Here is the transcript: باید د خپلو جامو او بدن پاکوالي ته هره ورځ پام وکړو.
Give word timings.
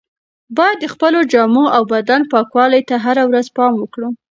باید 0.57 0.77
د 0.81 0.85
خپلو 0.93 1.19
جامو 1.31 1.63
او 1.75 1.83
بدن 1.93 2.21
پاکوالي 2.31 2.81
ته 2.89 2.95
هره 3.05 3.23
ورځ 3.29 3.47
پام 3.57 3.73
وکړو. 3.77 4.09